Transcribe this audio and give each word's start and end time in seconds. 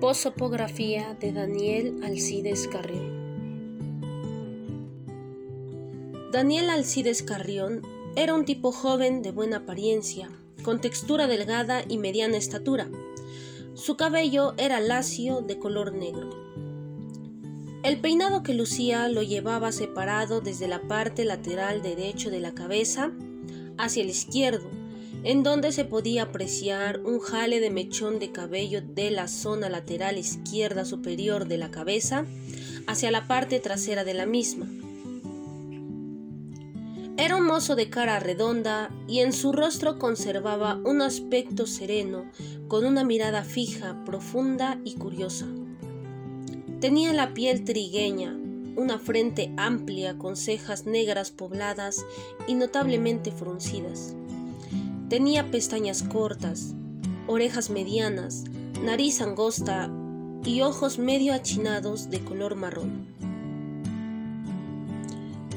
Posopografía 0.00 1.16
de 1.18 1.32
Daniel 1.32 2.00
Alcides 2.04 2.68
Carrión. 2.68 3.24
Daniel 6.30 6.68
Alcides 6.68 7.22
Carrión 7.22 7.80
era 8.14 8.34
un 8.34 8.44
tipo 8.44 8.72
joven 8.72 9.22
de 9.22 9.30
buena 9.30 9.58
apariencia, 9.58 10.28
con 10.62 10.82
textura 10.82 11.26
delgada 11.26 11.82
y 11.88 11.96
mediana 11.96 12.36
estatura. 12.36 12.90
Su 13.72 13.96
cabello 13.96 14.52
era 14.58 14.80
lacio 14.80 15.40
de 15.40 15.58
color 15.58 15.94
negro. 15.94 16.28
El 17.82 17.98
peinado 17.98 18.42
que 18.42 18.52
lucía 18.52 19.08
lo 19.08 19.22
llevaba 19.22 19.72
separado 19.72 20.42
desde 20.42 20.68
la 20.68 20.82
parte 20.82 21.24
lateral 21.24 21.80
derecho 21.80 22.28
de 22.28 22.40
la 22.40 22.52
cabeza 22.52 23.12
hacia 23.78 24.02
el 24.02 24.10
izquierdo, 24.10 24.68
en 25.26 25.42
donde 25.42 25.72
se 25.72 25.84
podía 25.84 26.22
apreciar 26.22 27.00
un 27.00 27.18
jale 27.18 27.58
de 27.58 27.68
mechón 27.68 28.20
de 28.20 28.30
cabello 28.30 28.80
de 28.80 29.10
la 29.10 29.26
zona 29.26 29.68
lateral 29.68 30.18
izquierda 30.18 30.84
superior 30.84 31.48
de 31.48 31.58
la 31.58 31.72
cabeza 31.72 32.24
hacia 32.86 33.10
la 33.10 33.26
parte 33.26 33.58
trasera 33.58 34.04
de 34.04 34.14
la 34.14 34.24
misma. 34.24 34.68
Era 37.16 37.34
un 37.34 37.44
mozo 37.44 37.74
de 37.74 37.90
cara 37.90 38.20
redonda 38.20 38.92
y 39.08 39.18
en 39.18 39.32
su 39.32 39.50
rostro 39.50 39.98
conservaba 39.98 40.80
un 40.84 41.02
aspecto 41.02 41.66
sereno, 41.66 42.30
con 42.68 42.84
una 42.84 43.02
mirada 43.02 43.42
fija, 43.42 44.04
profunda 44.04 44.78
y 44.84 44.94
curiosa. 44.94 45.46
Tenía 46.80 47.12
la 47.12 47.34
piel 47.34 47.64
trigueña, 47.64 48.38
una 48.76 49.00
frente 49.00 49.52
amplia 49.56 50.18
con 50.18 50.36
cejas 50.36 50.86
negras 50.86 51.32
pobladas 51.32 52.06
y 52.46 52.54
notablemente 52.54 53.32
fruncidas. 53.32 54.14
Tenía 55.08 55.52
pestañas 55.52 56.02
cortas, 56.02 56.74
orejas 57.28 57.70
medianas, 57.70 58.42
nariz 58.82 59.20
angosta 59.20 59.88
y 60.44 60.62
ojos 60.62 60.98
medio 60.98 61.32
achinados 61.32 62.10
de 62.10 62.24
color 62.24 62.56
marrón. 62.56 63.06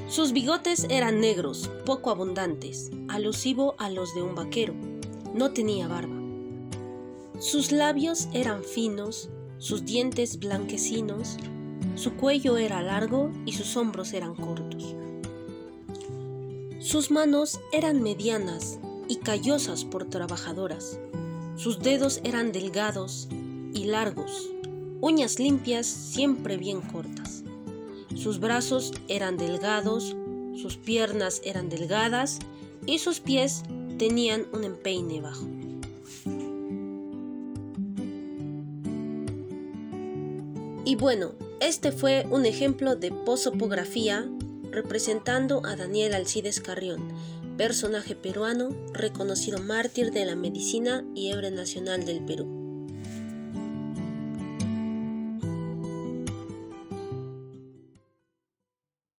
Sus 0.07 0.33
bigotes 0.33 0.85
eran 0.89 1.19
negros, 1.19 1.69
poco 1.83 2.11
abundantes, 2.11 2.91
alusivo 3.07 3.73
a 3.79 3.89
los 3.89 4.13
de 4.13 4.21
un 4.21 4.35
vaquero. 4.35 4.75
No 5.33 5.51
tenía 5.51 5.87
barba. 5.87 6.15
Sus 7.39 7.71
labios 7.71 8.27
eran 8.33 8.63
finos, 8.63 9.29
sus 9.57 9.83
dientes 9.83 10.37
blanquecinos, 10.37 11.37
su 11.95 12.13
cuello 12.13 12.57
era 12.57 12.83
largo 12.83 13.31
y 13.47 13.53
sus 13.53 13.75
hombros 13.77 14.13
eran 14.13 14.35
cortos. 14.35 14.95
Sus 16.79 17.09
manos 17.11 17.59
eran 17.71 18.01
medianas, 18.01 18.79
y 19.09 19.17
callosas 19.17 19.83
por 19.83 20.05
trabajadoras. 20.05 20.97
Sus 21.57 21.79
dedos 21.79 22.21
eran 22.23 22.53
delgados 22.53 23.27
y 23.73 23.85
largos, 23.85 24.49
uñas 25.01 25.39
limpias 25.39 25.87
siempre 25.87 26.55
bien 26.55 26.79
cortas. 26.79 27.43
Sus 28.15 28.39
brazos 28.39 28.93
eran 29.09 29.35
delgados, 29.35 30.15
sus 30.55 30.77
piernas 30.77 31.41
eran 31.43 31.67
delgadas 31.67 32.39
y 32.85 32.99
sus 32.99 33.19
pies 33.19 33.63
tenían 33.97 34.45
un 34.53 34.63
empeine 34.63 35.19
bajo. 35.19 35.45
Y 40.85 40.95
bueno, 40.95 41.33
este 41.59 41.91
fue 41.91 42.25
un 42.31 42.45
ejemplo 42.45 42.95
de 42.95 43.11
posopografía 43.11 44.27
representando 44.71 45.61
a 45.65 45.75
Daniel 45.75 46.13
Alcides 46.13 46.59
Carrión, 46.59 47.13
personaje 47.57 48.15
peruano 48.15 48.69
reconocido 48.93 49.59
mártir 49.59 50.11
de 50.11 50.25
la 50.25 50.35
medicina 50.35 51.03
y 51.15 51.31
héroe 51.31 51.51
nacional 51.51 52.05
del 52.05 52.23
Perú. 52.23 52.58